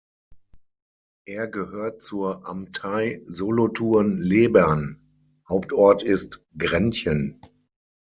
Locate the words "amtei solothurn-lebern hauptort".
2.49-6.01